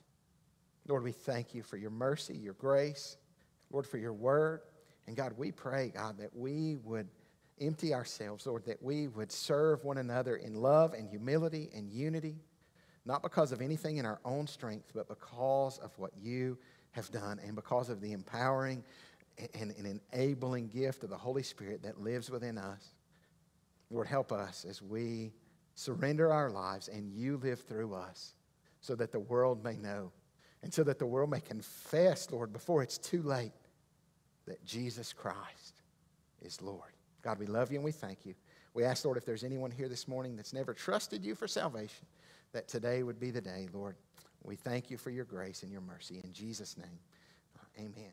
[0.86, 3.16] Lord, we thank you for your mercy, your grace,
[3.70, 4.60] Lord, for your word.
[5.06, 7.08] And God, we pray, God, that we would
[7.60, 12.36] empty ourselves, Lord, that we would serve one another in love and humility and unity,
[13.04, 16.56] not because of anything in our own strength, but because of what you
[16.92, 18.84] have done and because of the empowering
[19.54, 22.94] and, and enabling gift of the Holy Spirit that lives within us.
[23.90, 25.32] Lord, help us as we
[25.74, 28.34] surrender our lives and you live through us
[28.80, 30.12] so that the world may know
[30.62, 33.52] and so that the world may confess, Lord, before it's too late,
[34.46, 35.82] that Jesus Christ
[36.42, 36.90] is Lord.
[37.22, 38.34] God, we love you and we thank you.
[38.74, 42.06] We ask, Lord, if there's anyone here this morning that's never trusted you for salvation,
[42.52, 43.96] that today would be the day, Lord.
[44.42, 46.20] We thank you for your grace and your mercy.
[46.22, 46.98] In Jesus' name,
[47.56, 48.12] uh, amen.